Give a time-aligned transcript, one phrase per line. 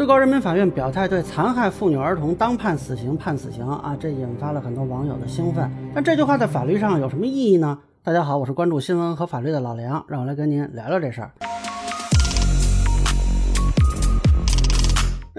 [0.00, 5.70] 最高人民法院表态对残害妇女儿童当判死刑判死刑啊，这引发了很多网友的兴奋。
[5.94, 7.78] 但这句话在法律上有什么意义呢？
[8.02, 11.32] 大家好，我是关注新闻和法律的老梁，让我来跟您聊聊这事儿。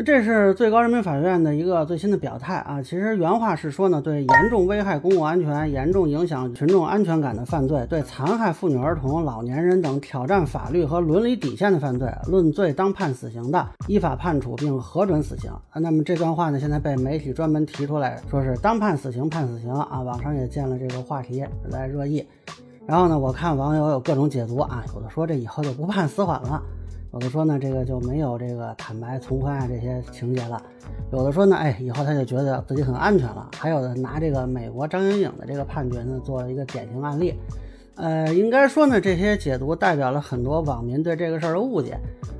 [0.04, 2.82] 这是最高人民法院的一个最新的表态啊。
[2.82, 15.52] 其实原话是说呢，对严重危害公共安全、严重影响群众安全感的犯罪，对残害妇女儿童、老年人等挑战法律和伦理底线的犯罪，论罪当判死刑的，依法判处并核准死刑。
[15.70, 22.26] 啊，那么这段话呢，现在被媒体专门提出来说是当判死刑判死刑啊，网上也建了这个话题来热议。
[22.88, 26.62] 然后呢，我看网友有各种解读啊，有的说这以后就不判死缓了。
[27.14, 30.58] 有的说呢，这个就没有这个坦白从宽啊这些情节了；
[31.12, 37.36] 有的说呢，哎，以后他就觉得自己很安全了；还有的拿这个美国张莹颖的这个判决呢，做了一个典型案例。
[37.96, 41.98] 呃，应该说呢，这些解读代表了很多网民对这个事儿的误解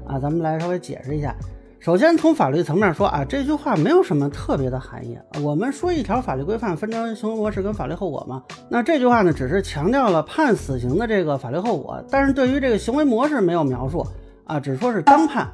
[0.08, 0.18] 啊。
[0.18, 1.36] 咱们来稍微解释一下。
[1.82, 5.18] 首先从法律层面说啊，这句话没有什么特别的含义。
[5.42, 14.06] 我们说一条法律规范分成行为模式跟法律后果嘛，那这句话呢，只是强调了判死刑的这个法律后果，但是对于这个行为模式没有描述。
[14.46, 15.48] 啊，只说是当判，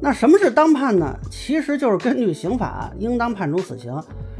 [0.00, 1.14] 那什么是当判呢？
[1.30, 3.94] 其实就是根据刑法应当判处死刑，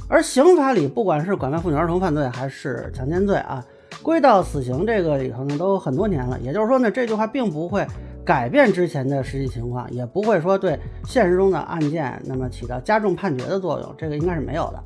[0.09, 3.63] 而刑法里不管是拐卖妇女儿童犯罪还是强奸罪啊，
[4.03, 6.41] 归到死刑这个里头呢，都很多年了。
[6.41, 7.87] 也就是说呢，这句话并不会
[8.25, 14.85] 改变之前的实际情况，也不会说对现实中的案件那么起到加重判决的作用，这个应该是没有的。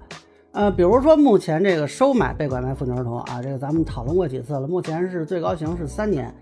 [0.52, 6.34] 呃，比如说目前这个收买被拐卖妇女儿童啊，这个咱们讨论过几次了，目前是最高刑是三年。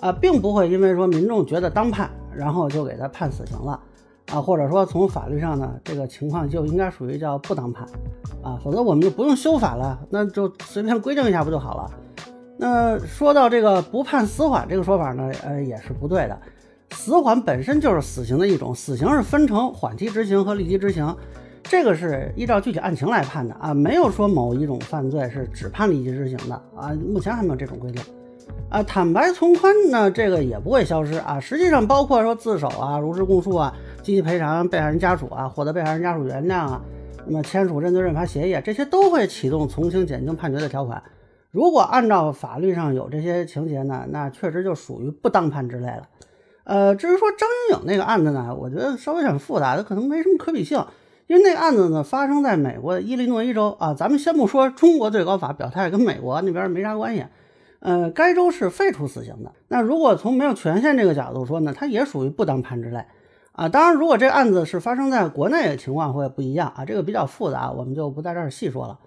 [0.00, 3.78] 啊，并不会因为说民众觉得当判，然后就给他判死刑了，
[4.32, 7.86] 啊，或者说从法律上呢，这个情况就应该属于叫不当判，
[8.42, 11.90] 啊，否则我们就不用修法了，那就随便规定一下不就好了？
[12.62, 16.38] 那说到这个不判死缓这个说法呢，呃，也是不对的，
[16.90, 21.16] 死缓本身就是死刑的一种，死刑是分成缓期执行和立即执行，
[21.62, 28.02] 这个是依照具体案情来判的啊，没有说某一种犯罪是只判立即执行的啊，目前还没有这种规定。
[28.68, 31.40] 啊，坦白从宽呢，这个也不会消失啊。
[31.40, 36.82] 实际上，包括说自首啊、如实供述啊、积极赔偿被害人家属啊、获得被害人家属原谅啊，
[37.24, 41.02] 那么签署认罪认罚协议，这些都会启动从轻减轻判决的条款。
[41.50, 46.08] 如果按照法律上有这些情节呢，那确实就属于不当判之类了。
[46.64, 50.84] 呃，至于说张莹颖那个案子呢，我觉得稍微很复杂，它可能没什么可比性，
[51.26, 53.92] 因为那个案子呢发生在美国的伊利诺伊州啊。
[53.94, 57.24] 咱们先不说中国最高法表态跟美国那边没啥关系。
[57.80, 59.50] 呃，该州是废除死刑的。
[59.68, 63.02] 那如果从没有权限这个角度说呢，它也属于不当判之类
[63.52, 63.68] 啊。
[63.68, 66.84] 当然，如果这案子是发生在国内，情况会不一样啊。
[66.84, 68.98] 这个比较复杂，我们就不在这儿细说了。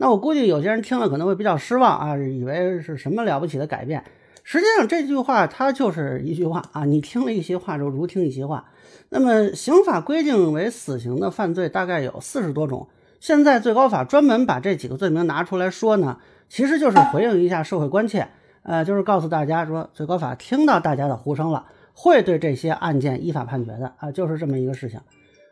[0.00, 4.02] 那我估计有些人听了可能会比较失望啊，以为是什么了不起的改变。
[4.42, 8.64] 实际上这句话它就是一句话啊，你听了一席话就如听一席话。
[9.10, 12.88] 那么刑法规定为死刑的犯罪大概有四十多种，
[13.20, 16.16] 现在最高法专门把这几个罪名拿出来说呢。
[16.48, 18.26] 其实就是回应一下社会关切，
[18.62, 24.98] 呃，就是告诉大家说，最高法听到大家的呼声了，会对这些案件依法判决的啊，就是这么一个事情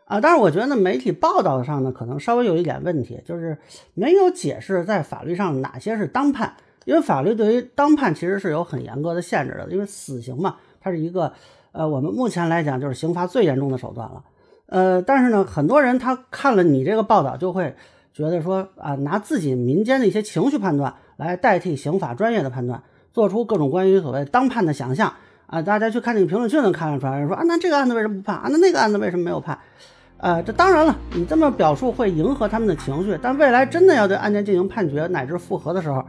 [0.09, 0.19] 啊。
[0.19, 3.57] 但是我觉得媒体报道上呢，可能稍微有一点问题，就是
[3.93, 6.53] 没有解释在法律上哪些是当判，
[6.83, 11.31] 因为法律对于当判其实是有很严格的限制的，因为死刑嘛，它是一个
[11.71, 14.23] 呃，我们目前来讲就是刑罚最严重的手段了，
[14.65, 17.73] 呃，但是呢，很多人他看了你这个报道就会。
[18.11, 22.83] 觉得说啊，拿自己民间的一些情绪判断来代替刑法专业的判断，
[23.13, 25.13] 做出各种关于所谓当判的想象
[25.45, 28.49] 啊，大家去看那个评论区能看得出来，说啊，那这个案子为什么不判啊？
[28.51, 29.57] 那那个案子为什么没有判？
[30.19, 36.03] 呃，这当然了，你这么表述会迎合他们的情绪，但未来真的要对案件进行判决乃至复核的时候，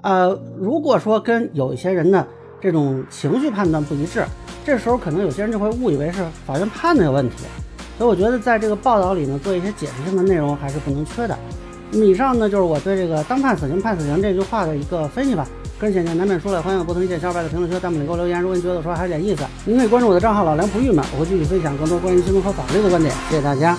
[0.00, 2.26] 呃，如果说跟有一些人的
[2.60, 4.24] 这种情绪判断不一致，
[4.64, 7.36] 这时候可能有些人就会误以为是法院判的有问题。
[7.98, 11.38] 所以我觉得在这个报道里呢，做一些解释性的内容还是不能缺的。
[11.92, 15.46] 那么以上呢，就是我对这个“当判死刑判死刑”这句话的一个分析吧。
[15.90, 18.40] 个人浅难免说了，欢迎不同意见小伙伴在评论区、弹幕里给我留言。
[18.40, 23.12] 如果你觉得说还有点意思，您可以关注我的账号“老梁不郁闷”，我会继续分享更多关于新闻和法律的观点。
[23.28, 23.76] 谢谢大家。